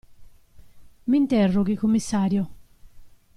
Mi 1.05 1.17
interroghi, 1.19 1.75
commissario! 1.77 2.47